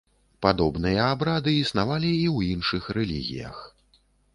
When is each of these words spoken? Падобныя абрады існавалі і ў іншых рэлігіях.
Падобныя 0.45 1.01
абрады 1.09 1.53
існавалі 1.59 2.11
і 2.15 2.27
ў 2.35 2.59
іншых 2.59 2.83
рэлігіях. 3.01 3.67